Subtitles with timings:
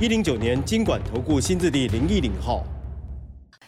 [0.00, 2.64] 一零九年经管投顾新字第零一零号。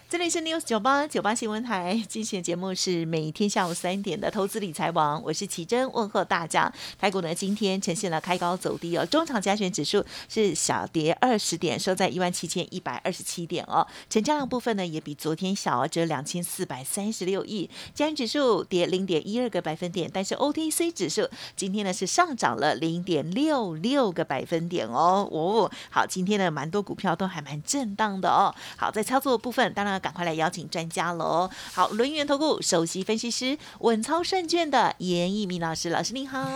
[0.08, 6.72] 这里是 News 九八九八新闻台， 今天的节目是每天下午三点的投资理财网，我是奇珍，问候大家。
[6.96, 13.84] 台股呢今天呈现了开高走低哦，中场加权指数是小跌二十点，收在一万七千一百二十七点哦。
[14.08, 17.68] 成交量部分呢也比昨天小，只有两千四百三十六亿。
[17.92, 25.28] 加权指数跌零点一二个百分点，但是 OTC 指数今天呢是上涨了零点六六个百分点哦。
[25.32, 28.54] 哦，好，今天呢蛮多股票都还蛮震荡的哦。
[28.76, 29.95] 好，在操作部分，当然。
[29.98, 31.50] 赶快来邀请专家喽！
[31.72, 36.46] 好，轮源投顾首席分析师稳操胜券的严一鸣老师，老师您好。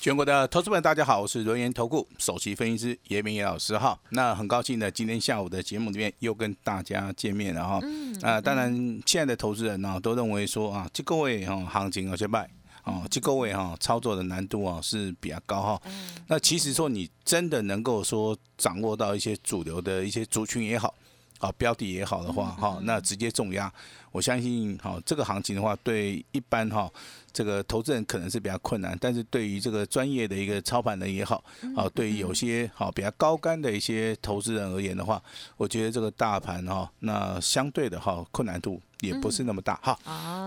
[0.00, 3.98] 全国的投资们，大家好，我是轮源投顾首席分析师严明严老师哈。
[4.10, 7.78] 那很高兴呢，今天下午的节目里面又跟大家见面了哈。
[7.82, 8.16] 嗯。
[8.22, 8.72] 啊，当然，
[9.04, 12.48] 现在的投资人呢都认为说啊，这个位哈行情有些败
[12.84, 15.82] 哦，这个位哈操作的难度啊是比较高哈。
[15.86, 16.10] 嗯。
[16.28, 20.94] 那其实说你真的能够说掌握到一些主流的一些族群也好。
[21.38, 23.72] 啊，标的也好的话，哈，那直接重压，
[24.10, 26.90] 我相信，哈，这个行情的话，对一般哈
[27.32, 31.42] 这个投资人可能是比较困难，但是对于这个专业的一个操盘人也好，
[31.76, 35.22] 啊，对于有些好比较高干的一些投资人而言的话，
[35.56, 39.96] 我觉得这个大盘哈，那相对的哈困难度也不是那么大哈。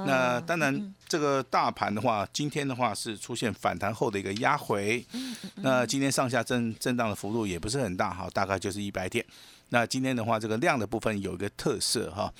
[0.05, 5.05] 那当然，这个大盘的话，今天的话是出现反弹后的一个压回，
[5.55, 9.26] 那今天上下震震荡的幅度也不是很大哈，大概就是一百点。
[9.73, 12.31] 那今天的话，这个量的部分有一个特色哈，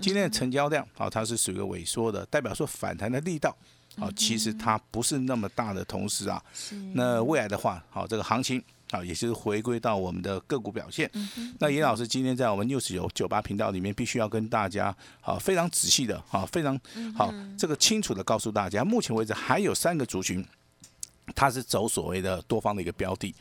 [0.00, 3.54] 今天的成交量啊，它是属于一个萎缩的，代表说反弹的力道
[3.96, 6.42] 啊，其实它不是那么大的同时啊，
[6.94, 11.10] 那未来的话，好这个行情啊，也是回归到我们的个股表现。
[11.58, 16.80] 那严老师今天在我们六十九九八频道里面，必须要跟大家好非常仔细的啊，非常
[17.14, 20.42] 好这个清楚的告诉大家，目前为止还有三个族群。
[21.34, 23.34] 它是走所谓的多方的一个标的，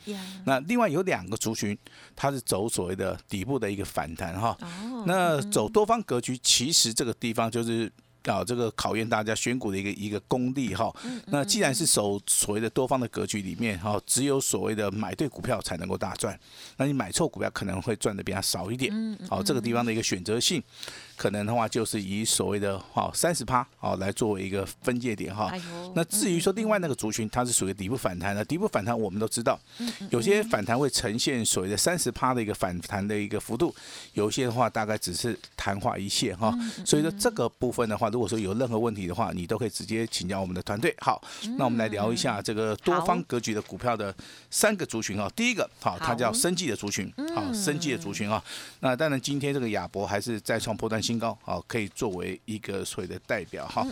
[0.46, 1.78] 那另外有两个族群，
[2.16, 4.58] 它是走所谓的底部的一个反弹哈。
[5.06, 7.92] 那走多方格局，其实这个地方就是
[8.28, 10.94] 啊，这个考验大家选股的一个一个功力哈。
[11.28, 16.40] 那既然是走所谓的多方的格局里面哈，只有所谓的买对股票才能够大赚，
[16.78, 19.18] 那你买错股票可能会赚的比较少一点。
[19.30, 20.62] 好，这个地方的一个选择性。
[21.16, 25.52] 可能的话，就是以所谓的哈三十趴哦来作为一个分界点哈。
[25.96, 28.46] 那至于说另外那个族群，它是属于底部反弹的。
[28.46, 29.60] 底部反弹我们都知道，
[30.12, 33.74] 有些反弹会呈现所谓的三十趴的一个反弹的一个幅度，
[34.14, 36.56] 有些的话大概只是昙花一现哈。
[36.86, 40.92] 所以说这个部分的话，如果说有任何问题的话，你都可以直接请教我们的团队。
[41.02, 41.22] 好，
[41.56, 44.14] 那我们来聊一下这个多方格局的股票的
[44.50, 45.32] 三个族群啊。
[45.36, 48.44] 第一个好，它叫生计的族群，好，生计的族群啊。
[48.80, 50.98] 那当然今天这个亚博还是再创破断。
[51.00, 53.86] 新高好，可以作为一个所谓的代表哈。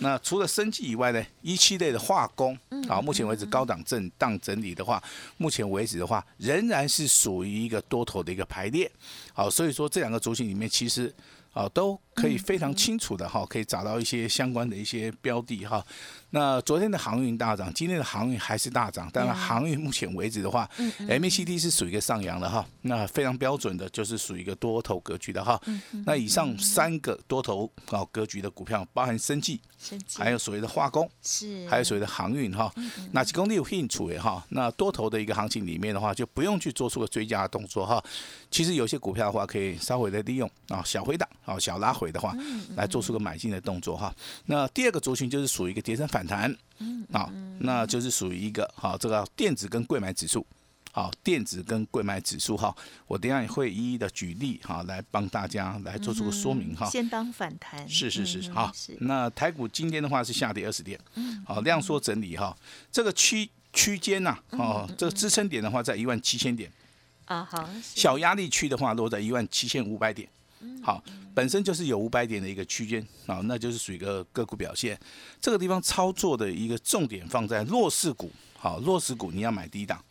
[0.00, 2.58] 那除了生计以外呢，一期类的化工
[2.88, 5.00] 好，目前为止高档震荡整理的话，
[5.36, 8.90] 目前为止的话，仍然是属于一个多头的一个排列。
[9.32, 11.14] 好，所以说这两个族群里面，其实
[11.58, 15.84] 啊都可以非常清楚的哈，可以找到一些相关的一些标的哈。
[16.30, 19.08] 那昨天的航运大涨，今天的航运还是大涨。
[19.10, 20.68] 当然，航运目前为止的话
[21.00, 22.66] ，MACD 是属于一个上扬的哈。
[22.82, 25.58] 那非常标准的，就是属于一个多头格局的哈。
[26.04, 29.58] 那以上三个多头啊格局的股票，包含生技，
[30.18, 32.70] 还有所谓的化工，是，还有所谓的航运哈。
[33.12, 34.44] 那几公里有兴趣的哈。
[34.50, 38.02] 那多头的一个行情里面的话，就不用去做出个追加的动作哈。
[38.50, 42.36] 其实有些股票的话，可以稍微的利用啊小回档啊小拉回的话，
[42.76, 44.14] 来做出个买进的动作哈。
[44.44, 46.17] 那第二个族群就是属于一个跌升反。
[46.18, 46.56] 反弹，
[47.12, 47.30] 好，
[47.60, 50.44] 那就是属于一个好，这个电子跟贵买指数，
[50.90, 52.74] 好，电子跟贵买指数哈，
[53.06, 56.90] 我等下也会一一的举例哈，来帮大家来做出个说明哈。
[56.90, 60.98] 先当反弹，是是是，好，那台股今天的话是下跌二十点，
[61.46, 62.56] 好，量缩整理哈，
[62.90, 66.68] 这个区区间呐，哦，这个支撑点的话在一万七千点，
[67.26, 70.28] 啊好，小压力区的话落在一万七千五百点。
[70.82, 71.02] 好，
[71.34, 74.98] 本身就是有五百点的一个区间啊，那就是属于一个个股表现。
[75.40, 80.02] 这个地方操作的一个重点放在弱势股，好，弱势股你要买低档，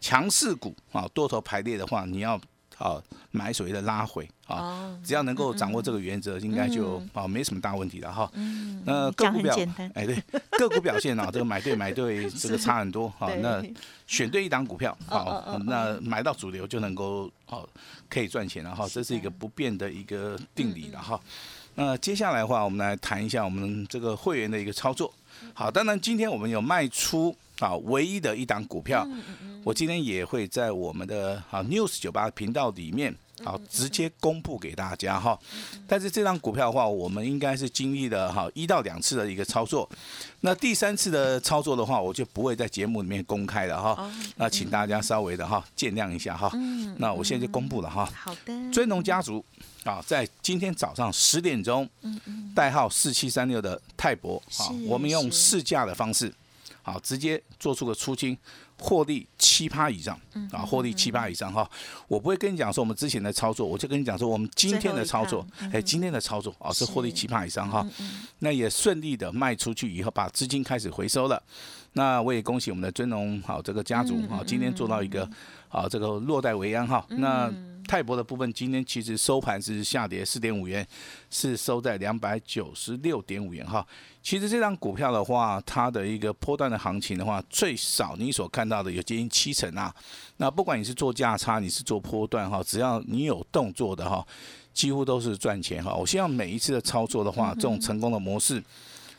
[0.00, 2.40] 强势股啊，多头排列的话，你要
[2.80, 3.00] 啊
[3.30, 8.28] 买所谓的拉回啊，哦，只要能够掌握这个原则，应该就啊没什么大问题了哈。
[8.34, 9.54] 嗯，那个股表
[9.94, 10.16] 哎对，
[10.58, 13.26] 个股表现啊，这个买对买对 这个差很多哈。
[13.28, 13.62] 对那
[14.06, 17.68] 选对一档股票，哦哦好哦，那买到主流就能够好
[18.08, 21.20] 可以赚钱了哈，这是一个不变的一个定理了哈。
[21.76, 25.12] 那接下来的话，我们来谈一下我们这个会员的一个操作。
[25.52, 29.06] 好，当然今天我们有卖出啊唯一的一档股票，
[29.64, 33.14] 我今天也会在我们的啊 News 九八频道里面。
[33.44, 35.38] 好，直接公布给大家哈。
[35.86, 39.88] 但是这张股票的话，我们应该是经历了哈一到两次的一个操作。
[40.42, 44.10] 那第三次的操作的话，我就不会在节目里面公开了哈。
[44.36, 46.50] 那请大家稍微的哈见谅一下哈。
[46.96, 48.08] 那我现在就公布了哈。
[48.14, 49.44] 好的，尊龙家族
[49.84, 51.88] 啊，在今天早上十点钟，
[52.54, 56.32] 代号四七三六的泰博啊，我们用试驾的方式，
[56.82, 58.36] 好直接做出个出清，
[58.80, 61.68] 获利七趴以上嗯啊，获利七趴以上哈。
[62.08, 67.86] 我不会跟你讲说我们之前的操作，我就跟你讲说我们今天的操作哎，今天的操作啊是获利七趴以上哈。
[68.40, 71.40] 那也顺利的卖出去以后，把资金开始回收了。
[71.92, 75.28] 那我也恭喜我们的尊龙好这个家族啊，今天做到一个
[75.68, 77.04] 啊这个落袋为安哈。
[77.08, 77.52] 那
[77.86, 80.86] 泰博的部分今天其实收盘是下跌四点五元，
[81.30, 83.86] 是收在两百九十六点五元哈。
[84.22, 89.94] 其实这张股票的话，它的一个波段的行情的话，最少你所看到的有接近七成啊。
[90.36, 94.26] 那不管你是做价差，你是做波段哈，只要你有动作的哈，
[94.72, 95.94] 几乎都是赚钱哈。
[95.94, 98.62] 我希望每一次的操作的话，这种成功的模式。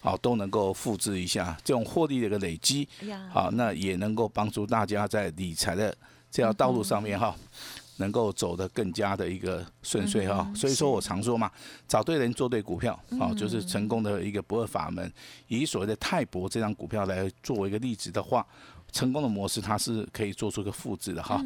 [0.04, 5.96] 好，都能够复制一下这种获利的一个累积，呀，好，那也能够帮助大家在理财的
[6.32, 7.36] 这条道路上面哈，
[8.02, 10.52] 能够走得更加的一个顺遂哈。
[10.54, 11.50] 所以说我常说嘛，
[11.88, 15.10] 找对人做对股票，哦，就是成功的一个不二法门。
[15.48, 18.46] 以所谓的泰博这张股票来作为一个例子的话。
[18.92, 21.44] 成功的模式，它是可以做出一个复制的哈。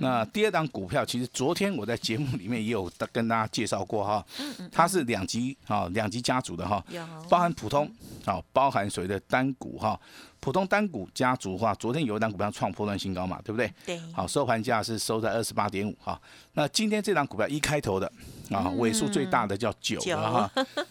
[0.00, 4.24] 那第二档股票，其实昨天我在节目里面也有跟大家介绍过哈，
[4.72, 6.82] 它是两级啊，两级家族的哈，
[7.28, 7.90] 包含普通，
[8.24, 9.98] 啊，包含所谓的单股哈。
[10.38, 13.72] 普通单股家族的话，昨天有一档股票创破断新高嘛，对不对？
[13.84, 16.20] 对，好，收盘价是收在二十八点五哈。
[16.52, 18.10] 那今天这档股票一开头的
[18.50, 20.48] 啊，尾数最大的叫九哈，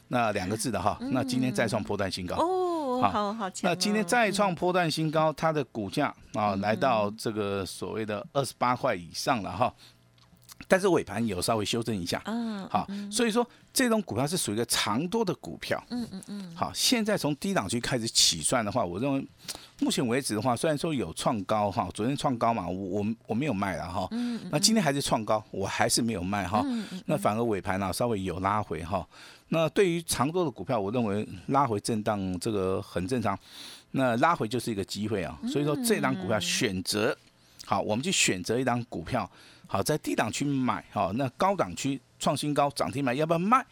[0.09, 2.35] 那两个字的哈， 那今天再创破断新高。
[3.01, 9.73] 好，那今天再创波段新高，它的股价啊来到这个所谓的二十八块以上了哈。
[10.67, 15.81] 但是尾盘有稍微修正一下，嗯，好，所以说这种股票是属于一个长多的股票。
[15.89, 19.27] 嗯嗯嗯，好，现在从低档区开始起算的话，我认为
[19.79, 24.09] 目前为止的话，虽然说有创高哈，昨天创高嘛，我我我没有卖了哈，
[24.49, 26.65] 那今天还是创高，我还是没有卖哈，
[27.05, 29.07] 那反而尾盘呢、稍微有拉回哈。
[29.49, 33.37] 那对于长多的股票，我认为拉回震荡这个很正常，
[33.91, 37.15] 那拉回就是一个机会啊，所以说这档股票选择
[37.65, 39.29] 好，我们去选择一档股票，
[39.67, 43.65] 好在低档区买，好那高档区创新高涨停买，要不要卖？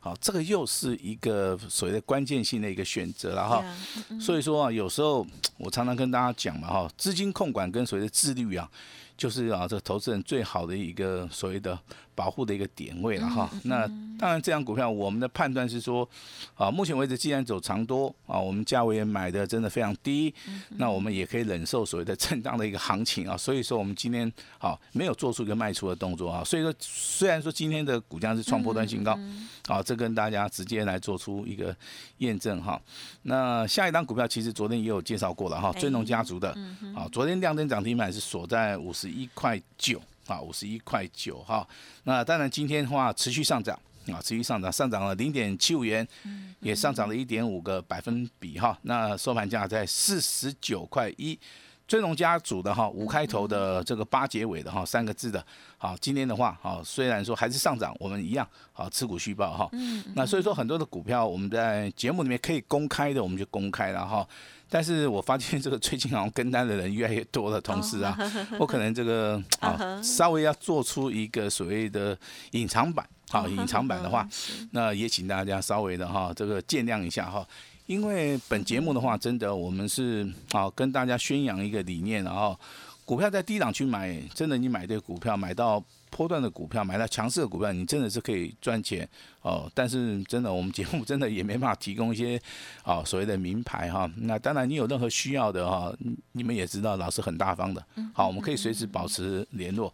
[0.00, 3.64] 好，这个又是一个所谓的关键性的一个选择了哈。
[4.20, 8.70] 所以说啊，有时候我常常跟大家讲嘛哈，资金控管跟所谓的自律啊，
[9.18, 11.76] 就是啊，这个投资人最好的一个所谓的
[12.14, 13.50] 保护的一个点位了哈。
[13.64, 13.84] 那
[14.16, 16.08] 当然，这张股票我们的判断是说，
[16.54, 20.32] 啊，目前为止既然走长多啊，我们价位也买的真的非常低，
[20.76, 23.36] 那我们也可以忍受所谓的震荡的一个行情啊。
[23.36, 26.44] 所以说，我们今天啊没有做出一个卖出的动作啊。
[26.44, 29.18] 所以说，虽然说今天的股价是创波段新高，
[29.66, 31.76] 啊，这跟大家直接来做出一个
[32.18, 32.80] 验证哈。
[33.22, 36.50] 那下一档股票其实昨天也有介绍过了哈，哎尊龙家族的，
[36.94, 41.66] 啊，昨天亮灯涨停板是锁在五十一块九啊，五十一块九哈。
[42.04, 43.78] 那当然今天的话持续上涨。
[44.08, 46.06] 啊，持续上涨，上涨了零点七五元，
[46.60, 48.78] 也上涨了一点五个百分比哈。
[48.82, 51.38] 那收盘价在四十九块一。
[51.88, 55.42] 尊龙家族的哈，五开头的这个八结尾的哈，三个字的，
[55.78, 59.70] 好，今天的话，好，虽然说还是上涨，我们一样好持股续报哈。
[60.14, 64.28] 那所以说很多的股票我们在节目里面可以公开的，我们就公开了哈。
[64.68, 68.14] 但是我发现这个最近好像跟单的人越来越多了，同时啊，
[68.60, 72.14] 我可能这个 啊稍微要做出一个所谓的
[72.50, 74.28] 隐藏版，好，隐藏版的话，
[74.72, 77.48] 那也请大家稍微的哈这个见谅一下哈。
[77.88, 82.54] 因为本节目的话，真的我们是啊跟大家宣扬一个理念，然后
[83.02, 89.08] 股票在低档去买，真的你买对股票，买到波段的股票，买到强势的股票，你真的是可以赚钱
[89.40, 89.70] 哦。
[89.74, 92.38] 但是真的，我们节目真的也没办法提供一些
[92.82, 94.10] 啊所谓的名牌哈。
[94.16, 95.90] 那当然，你有任何需要的哈，
[96.32, 99.90] 你们也知道老师很大方的，好，我们可以随时保持联络。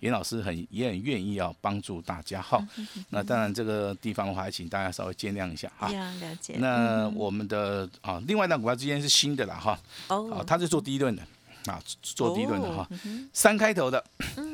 [0.00, 2.62] 严老师很也很愿意要帮助大家哈。
[3.10, 5.88] 那当然这个地方的话，还请大家稍微见谅一下哈。
[5.88, 6.56] 了解。
[6.58, 9.72] 那我们的啊，另外一档股票之间是新的啦哈，
[10.08, 11.22] 啊哦，，它是做第一轮的
[11.70, 12.86] 啊，做低轮的哈
[13.32, 14.02] 三开头的，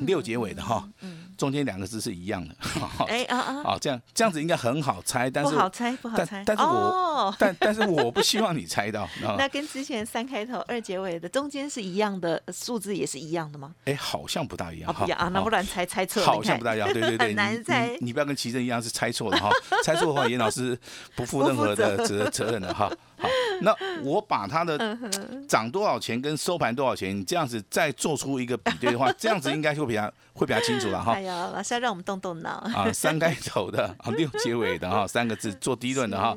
[0.03, 0.89] 六结尾的哈，
[1.37, 2.55] 中间两个字是一样的。
[3.09, 6.43] 哎啊啊，好，这样这样子应该很好猜，但是不好猜，不好猜。
[6.47, 9.37] 但是我哦， 但但是我不希望你猜到， 啊。
[9.39, 13.75] 那跟之前三开头二结尾的中间是一样的，数字也是一样的吗？
[13.85, 17.89] 哎，好像不大一样啊，不一样啊，那不然猜猜错了，好像不大一样，对对对，很难你猜。
[18.01, 19.51] 你你不要跟奇正一样是猜错了哈，
[19.85, 20.79] 猜错的话，严老师
[21.17, 22.91] 不负任何的责责任的哈。
[23.23, 23.29] 好，
[23.61, 31.21] 那我把它的嗯涨多少钱跟收盘多少钱，你这样子再做出一个比对的话， 这样子应该会比较会比较清楚了哈哎。
[31.21, 32.51] 呀，老师要让我们动动脑。
[32.75, 36.37] 啊，三开头的 啊，六结尾的哈，三个字做第一轮的哈。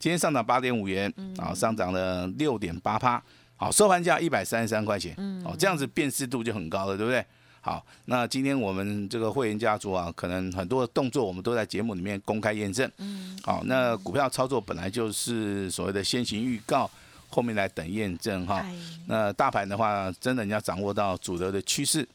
[0.00, 3.22] 今天上涨八点五元，啊，上涨了六点八趴，
[3.56, 7.24] 好，收盘价一百三十三块钱，哦，这样子辨识度就很高了，对不对？
[7.64, 16.90] 好，那今天我们这个会员家族啊，可能很多的动作我们都在节目里面公开验证，嗯，好，那股票操作本来就是所谓的先行预告，
[17.30, 18.56] 后面来等验证哈。
[18.56, 18.74] 哎
[19.06, 22.06] 那大盘的话，真的你要掌握到主流的趋势，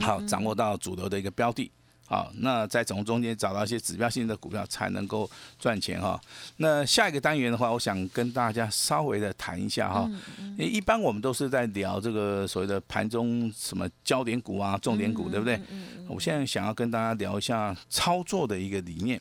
[0.00, 1.70] 好，掌握到主流的一个标的。
[2.08, 6.18] 好，那再从中间找到一些指标性的股票，才能够赚钱哈。
[6.56, 10.10] 那下一个单元的话，我想跟大家稍微的谈一下哈。
[10.56, 15.60] 因为一般我们都是在聊这个所谓的盘中什么焦点股啊、重点股，对不对？
[16.08, 19.20] 我现在想要跟大家聊一下操作的一个理念。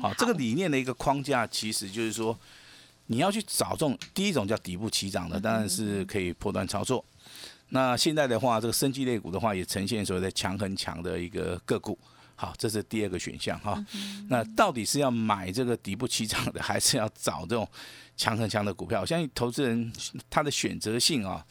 [0.00, 2.34] 好，这个理念的一个框架，其实就是说，
[3.08, 7.04] 你要去找这种第一种叫底部起涨的，当然是可以破断操作。
[7.68, 11.98] 那现在的话，这个生技类股的话，也呈现所谓的强很强的一个个股。
[12.36, 13.84] 好，这是第二个选项哈。
[14.28, 17.68] 那到底是要买这个底部起涨的，还是要找这种
[18.16, 19.00] 强很强的股票？
[19.02, 19.92] 我相信投资人
[20.28, 21.44] 他的选择性啊，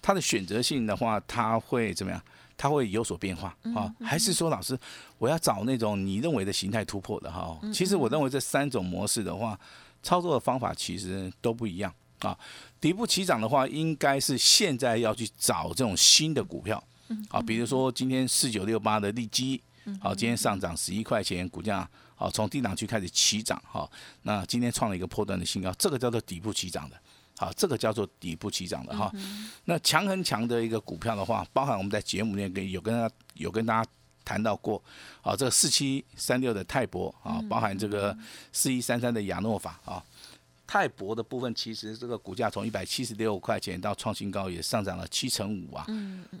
[0.00, 2.20] 他的选择性的话，他会怎么样？
[2.58, 3.94] 他会有所变化啊？
[4.00, 4.78] 还是说，老师，
[5.18, 7.60] 我要找那种你认为的形态突破的哈？
[7.70, 9.60] 其实我认为这三种模式的话，
[10.02, 12.34] 操作的方法其实都不一样啊。
[12.80, 16.82] 底部起涨的话，应该是现在要去找这种新的股票，
[17.28, 19.60] 啊，比如说今天四九六八的利基，
[20.00, 23.88] 好，今天上涨十一块钱，股价好从低档区开始起涨，哈，
[24.22, 26.96] 那今天创了一个破断的新高，这个叫做底部起涨的。
[27.38, 29.12] 好，这个叫做底部起涨的哈。
[29.66, 33.90] 那强很强的一个股票的话，包含我们在节目里面跟有跟大家有跟大家
[34.24, 34.82] 谈到过，
[35.20, 38.16] 啊，这个四七三六的泰博啊，包含这个
[38.52, 40.02] 四一三三的亚诺法啊。
[40.66, 45.86] 泰博的部分，其实这个股价从一百七十六块钱到创新高，也上涨了七成五啊。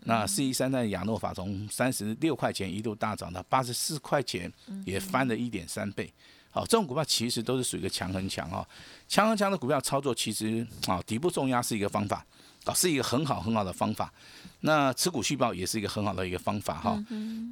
[0.02, 4.52] 那四一三三的亚诺法从三十六块钱一度大涨到八十四块钱，
[4.84, 6.12] 也翻了一点三倍。
[6.50, 8.66] 好，这种股票其实都是属于一个强很强哦，
[9.06, 12.24] 强很强的股票操作其实啊底部重压是一个方法，
[12.64, 14.12] 啊是一个很好很好的方法。
[14.60, 16.98] 那持股续报也是一个很好的一个方法哈。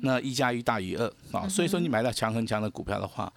[0.01, 3.33] 那一加一大于二啊，所以说你买到强很强的股票的话。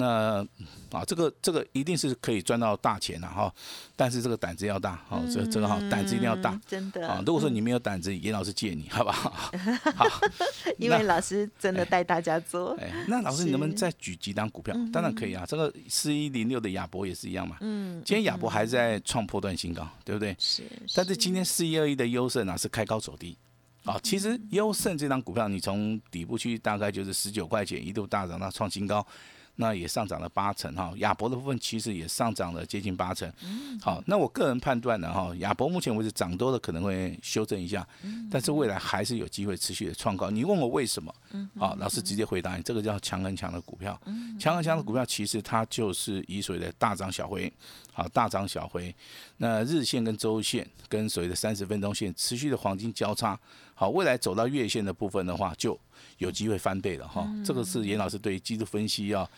[0.00, 0.46] 那
[0.92, 3.52] 啊，这个这个一定是可以赚到大钱的哈，
[3.96, 7.20] 但是这个胆子要大，好，这这个好，胆子一定要大嗯，真的啊。
[7.26, 9.28] 如果说你没有胆子，严老师借你，好不好？
[9.96, 10.06] 好，
[10.78, 14.72] 因为老师真的带大家做，哎，那老师你能不能再举几档股票？
[14.92, 17.56] 当然可以啊，这个四一零六的亚博也是一样嘛。
[17.60, 20.36] 嗯，今天亚博还在创破断新高，对不对？
[20.38, 20.62] 是，
[20.94, 23.36] 但是今天四一二一的优胜啊是开高走低。
[23.84, 29.06] 啊，其实优胜这张股票，你从底部区大概就是十九块钱，一度大涨到创新高，
[29.60, 30.92] 那也上涨了八成哈。
[30.98, 33.30] 亚博的部分其实也上涨了接近八成。
[33.82, 37.86] 好，那我个人判断呢哈，亚博目前为止涨多了可能会修正一下，
[38.30, 40.30] 但是未来还是有机会持续的创高。
[40.30, 41.12] 你问我为什么？
[41.58, 44.00] 好，老师直接回答你，这个叫强很强的股票。
[44.38, 47.52] 强很强的股票其实它就是以所谓的大涨小回，
[47.92, 48.94] 好大涨小回，
[49.38, 53.38] 那日线跟周线跟所谓的三十分钟线持续的黄金交叉。
[53.74, 55.78] 好，未来走到月线的部分的话，就
[56.18, 57.28] 有机会翻倍了哈。
[57.44, 59.28] 这个是严老师对于技术分析啊，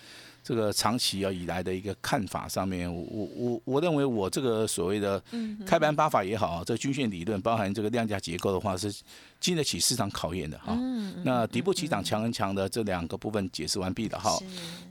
[0.42, 5.22] 这个长期啊以来的一个看法上面，我我我我认为我这个所谓的
[5.66, 8.92] 开盘八法也好，这个均线理论包含这个量价结构的话，是
[9.38, 10.76] 经得起市场考验的哈。
[11.22, 14.38] 那底部起涨强很强的这两个部分解释完毕了哈。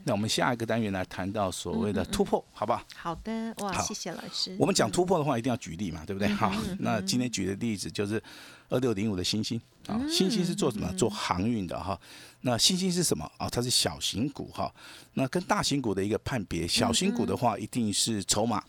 [0.04, 2.82] 那我们下一个单元来谈到所谓的突破，好不好？
[2.94, 4.56] 好的，哇，谢谢老师。
[4.58, 6.28] 我们讲突破的话，一定要举例嘛，对不对？
[6.28, 8.22] 好，嗯那今天举的例子就是
[8.68, 10.92] 二六零五的星星啊，星星是做什嗯么？
[10.94, 11.98] 做航运的哈。
[12.42, 13.48] 那星星是什么啊？
[13.50, 14.72] 它是小型股哈。
[15.14, 18.62] 那跟大型股的一个判别，小型股的话一定是筹码，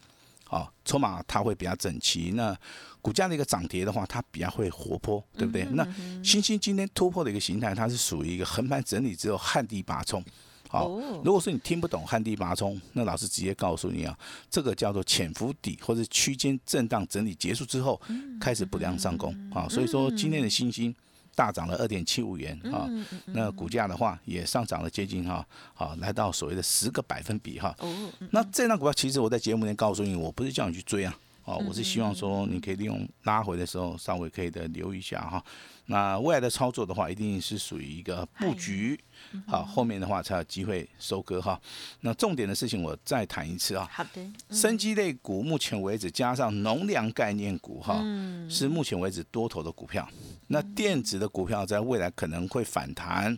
[0.49, 2.31] 啊，筹码它会比较整齐。
[2.31, 2.57] 那
[3.01, 5.63] 股价的一个涨跌的话，它比较会活泼，对不对？
[5.63, 5.87] 嗯那
[6.23, 10.23] 星星今天突破的一个形态，它是属于一个横盘整理之后旱地拔葱。
[10.67, 14.17] 好哦，如果说你听不懂旱地拔葱，那老师直接告诉你啊，
[14.49, 17.99] 这个叫做潜伏底或者区间震荡整理结束之后，
[18.39, 19.67] 开始不良上攻啊。
[19.69, 20.95] 所以说今天的星星
[21.35, 22.89] 大涨了二点七五元啊，
[23.27, 27.75] 那股价的话也上涨了接近哈，好来到所谓的十个百分比哈。
[27.79, 31.17] 哦，那这张股票其实我在节目里面告诉你，我不是叫你去追啊。
[31.51, 35.43] 哦，我是希望说你可以利用拉回的时候稍微可以的留意一下哈。
[35.87, 38.97] 那未来的操作的话，一定是属于一个布局，
[39.45, 41.59] 好，后面的话才有机会收割哈。
[41.99, 43.87] 那重点的事情我再谈一次啊。
[43.91, 48.01] 好的，生机类股目前为止加上农粮概念股哈，
[48.49, 50.07] 是目前为止多头的股票。
[50.47, 53.37] 那电子的股票在未来可能会反弹。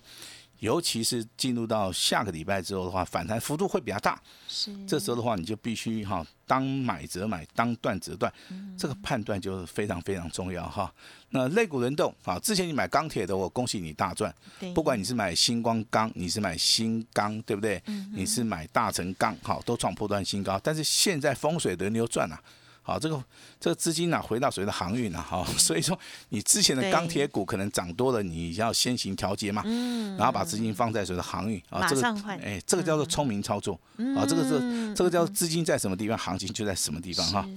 [0.63, 4.17] 尤其是进入到下个礼拜之后的话，反弹幅度会比较大。
[4.47, 8.31] 是，这时候的话，你就必须哈，当买则买，当断则断，
[8.77, 10.89] 这个判断就是非常非常重要哈。
[11.31, 14.33] 那肋骨轮动啊，之前你买钢铁的，我恭喜你大赚。
[14.73, 17.83] 不管你是买星光钢，你是买新钢，对不对？
[17.87, 20.57] 嗯你是买大成钢，好，都创破断新高。
[20.63, 22.41] 但是现在风水轮流转啊。
[22.85, 23.23] 好，这个
[23.61, 25.97] 这个资金呢，回到所谓的航运了哈， 所以说
[26.29, 33.79] 你之前的钢铁股可能涨多了，你要先行调节嘛，嗯，然后把资金放在所谓的航运啊，这个哎，这个叫做聪明操作
[34.17, 37.47] 啊，这个是这个叫资金在什么地方，行情就在什么地方哈。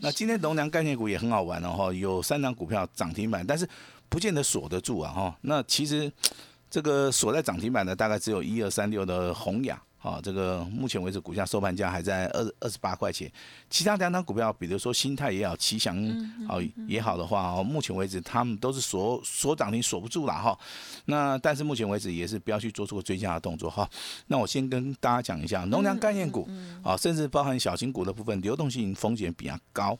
[0.00, 3.68] 那今天龙粮概念股也很好玩哦哈，有三档股票涨停板，但是
[4.08, 5.36] 不见得锁得住啊哈。
[5.42, 6.10] 那其实
[6.68, 9.80] 这个锁在涨停板的大概只有一二三六的宏雅。
[10.02, 13.30] 好，这个目前为止股价收盘价还在二二十八块钱，
[13.70, 15.96] 其他两档股票，比如说新泰也好，奇祥
[16.48, 20.58] 好也好的话，哦，目前为止他们都是锁锁涨停锁不住了哈。
[21.04, 23.88] 那但是目前为止也是不要去做出个追加的动作哈。
[24.26, 26.48] 那我先跟大家讲一下，农粮概念股
[26.82, 29.96] 啊，甚至包含小型股的部分，流动性风险比较高。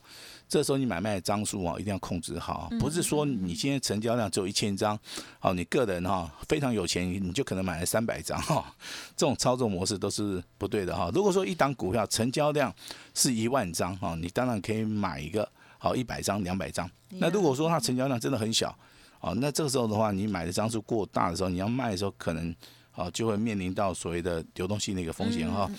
[0.48, 4.98] 这时候你买卖的张数啊，一定要控制好，不是说你今天成交量只有一千张，
[5.38, 8.74] 好，你个人哈非常有钱，你就可能买了三百张哈，
[9.16, 11.10] 这种操作模式都是不对的哈。
[11.14, 12.74] 如果说一档股票成交量
[13.14, 16.90] 是一万张哈，你当然可以买一个好一百张、两百张。
[17.08, 18.76] 那如果说它成交量真的很小，
[19.20, 22.54] 哦，那这个时候的话，你买的张数过大的时候，你要卖的时候，可能
[22.90, 25.70] 啊就会面临到所谓的流动性的一个风险哈。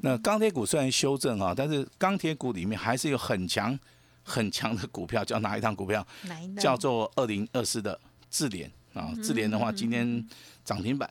[0.00, 3.78] 那钢铁股虽然修正哈，但是钢铁股里面还是有很强。
[4.28, 6.06] 很强的股票叫哪一档股票？
[6.60, 7.98] 叫做二零二四的
[8.30, 10.22] 智联啊，智联的话今天
[10.64, 11.10] 涨停板。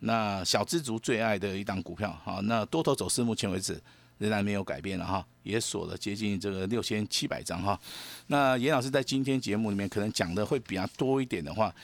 [0.00, 3.80] 那小资族最爱的一档股票好，那多头走势目前为止
[4.18, 7.80] 仍然没有改变了哈，也锁了接近这个六千七百张哈。
[8.26, 11.74] 那严老师在今天节目里面可能讲的会比较多一点的话，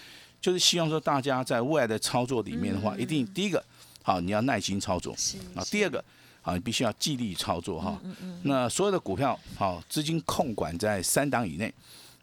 [0.40, 3.64] 就是希望说大家在未来的操作里面的话，一定第一个
[4.02, 5.16] 好你要耐心操作
[5.54, 6.04] 啊，第二个。
[6.44, 8.00] 啊，你必须要纪律操作哈。
[8.42, 11.74] 那所有的股票，好，资金控管在三档以内。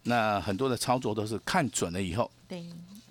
[0.04, 2.64] 那很多的操作都是看准了以后，对，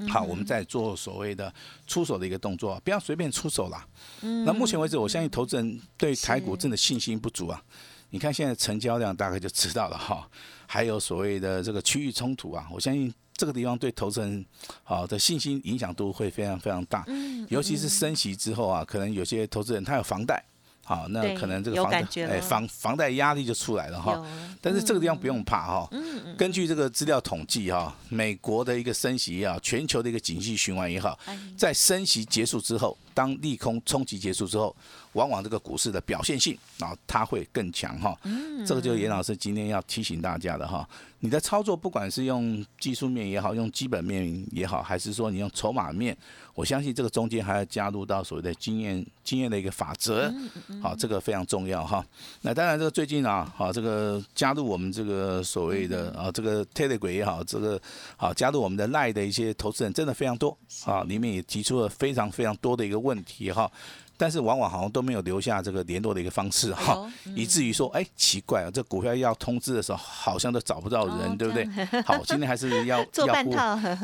[0.10, 1.54] 好，我们再做所谓的
[1.88, 3.88] 出手的一个动作，不要随便出手啦。
[4.20, 7.64] 那目前为止，我相信投资人对台股真的信心不足啊。
[8.10, 10.28] 你看现在成交量大概就知道了哈。
[10.68, 14.46] 还有所谓的这个区域冲突啊，我相信这个地方对投资人
[14.84, 17.06] 好的信心影响度会非常非常大。
[17.48, 20.44] 尤其是升息之后啊，可能有些投资人他有房贷。
[20.92, 24.22] 好，那可能这个房贷，哎，房房贷压力就出来了哈。
[24.60, 25.90] 但是这个地方不用怕哈。
[26.38, 31.18] 根据这个资料统计哈，美国的一个升息也好，全球的一个景气循环也好，
[31.58, 34.76] 在升息结束之后，当利空冲击结束之后。
[35.14, 38.18] 往往这个股市的表现性啊，它会更强哈。
[38.24, 40.88] 嗯，这个就是严老师今天要提醒大家的哈。
[41.20, 46.18] 你的操作不管是用技术面也好，用基本面也好，还是说你用筹码面，
[46.56, 50.34] 我相信这个中间还要加入到所谓的经验经验的一个法则。
[50.82, 52.04] 好，这个非常重要哈。
[52.42, 57.80] 那当然，这个最近啊，好，这个加入我们这个所谓的啊，这个 Telegram 也好，这个
[58.16, 63.70] 好加入我们的 Line 的一些投资人真的非常多啊，里面也提出了非常非常多的一个问题哈。
[64.18, 71.66] 但是往往好像都没有留下这个联络的一个方式哈，以至于说，哎，奇怪啊，这股票要通知的时候，好像都找不到人，对不对？
[72.04, 73.52] 好，今天还是要 要呼，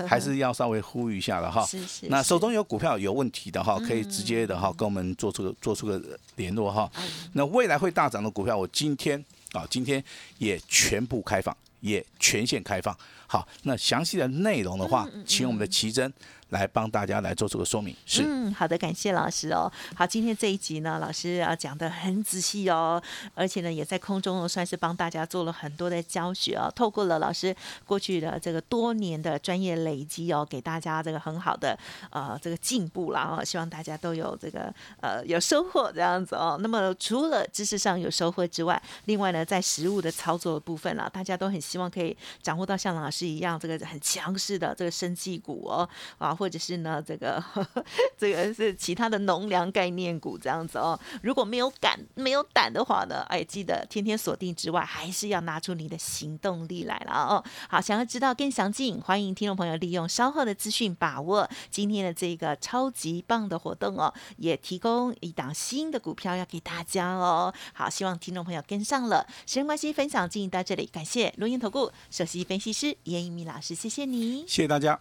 [0.08, 1.64] 还是要稍微呼吁一下了哈。
[2.10, 6.02] 那手中有股票有问题的哈，可以直接的哈跟我们做出个做出个
[6.36, 6.92] 联络哈。
[7.34, 10.04] 那未来会大涨的股票，我今天啊，今天
[10.40, 12.98] 也全部开放，也全线开放。
[13.28, 16.12] 好，那详细的内容的话，请我们的奇珍。
[16.52, 19.70] 来帮大家来做这个说明，是嗯，好的，感谢老师哦。
[19.94, 23.04] 好，今天这一集呢，老师啊讲的很仔细哦，
[23.36, 26.72] 而且呢，也在空中算是帮大家做了很多的教学哦。
[26.74, 27.54] 透过了老师
[27.86, 31.78] 过去的这个多年的专业累积哦，给大家这个很好的
[32.12, 36.58] 呃这个进步啦哦，希望大家都有这个呃有收获这样子哦。
[36.62, 46.36] 那么除了知识上有收获之外，另外呢，在实物的操作的部分啦，大家都很希望可以掌握到像老师是一样这个很强势的这个生技股哦啊。
[46.36, 47.44] 或者是呢这个
[48.18, 51.00] 这个是其他的农粮概念股这样子哦。
[51.24, 57.44] 如果没有敢没有胆的话呢，哎，记得天天锁定之外，还是要拿出你的行动力来了哦。
[57.70, 67.54] 好，想要知道更详尽，欢迎听众朋友利用稍后的资讯，把握今天的这个超级棒的活动哦，也提供一档新的股票要给大家哦。
[67.74, 69.26] 好，希望听众朋友跟上了。
[69.48, 74.42] 时间关系，分享进行到这里，感谢录音投顾首席分析师严一米老师，谢谢你。
[74.48, 75.00] 谢谢大家。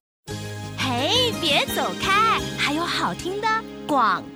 [0.79, 3.49] 嘿，别走开，还有好听的
[3.87, 4.36] 广告。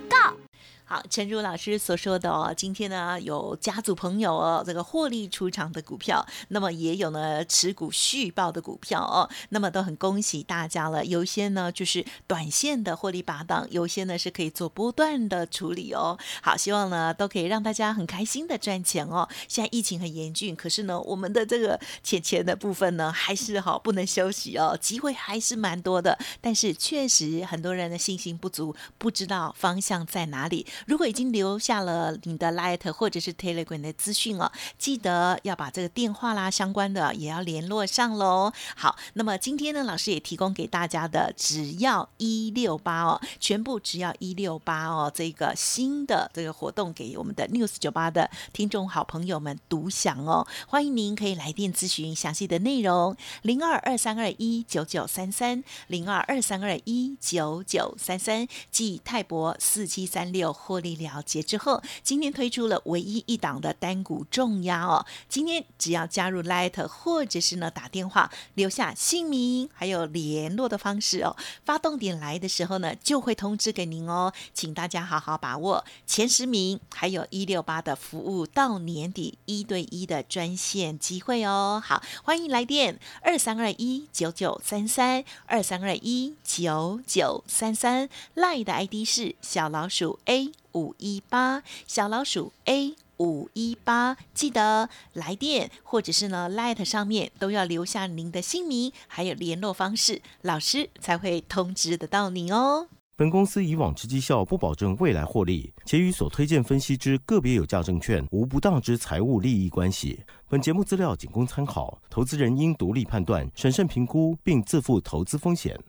[0.91, 11.05] 好，陈如老师所说的哦，今天呢有家族朋友哦，这个获利出场的股票，那么也有呢持股续报的股票哦，那么都很恭喜大家了。
[11.05, 16.19] 有些呢就是短线的获利拔档，有些呢是可以做波段的处理哦。
[16.41, 19.25] 好，希望呢都可以让大家很开心的赚钱哦。
[19.47, 30.67] 现在疫情很严峻，可是呢我们的这个钱钱的部分呢还是好不能休息哦，机会还是蛮多的，但是确实很多人的信心不足，不知道方向在哪里。
[30.85, 38.51] 如果已经留下了你的 Light 或者是 Telegram 的资讯哦，记得要把这个电话啦相关的也要联络上喽。
[38.75, 60.51] 好，那么今天呢，老师也提供给大家的，只要一六八哦，全部只要一六八哦，这个新的这个活动给我们的 News 九八的听众好朋友们独享哦，欢迎您可以来电咨询详细的内容，零二二三二一九九三三零二二三二一九九三三，即泰博四七三六。
[60.71, 65.05] 获利了结之后，今天推出了唯一一档的单股重压哦。
[65.27, 81.83] 今天只要加入 Light 或者是呢打电话留下姓名还有联络的方式哦，发动点来的时候呢就会通知给您哦，请大家好好把握前十名，还有一六八的服务到年底一对一的专线机会哦。
[81.83, 102.87] 好，欢迎来电二三二一九九三三二三二一九九三三赖的 ID 是小老鼠 A 五一八小老鼠 A 五一八，记得来电或者是呢 Light 上面都要留下您的姓名，还有联络方式，老师才会通知得到您哦。
[103.15, 110.23] 本公司以往之绩效不保证未来获利，且与所推荐分析之个别有价证券无不当之财务利益关系。
[110.49, 115.79] 本节目资料仅供参考，投资人应独立判断、审慎评估，并自负投资风险。